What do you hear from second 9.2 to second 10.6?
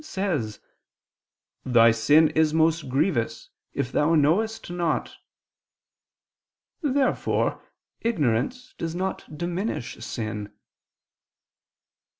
diminish sin.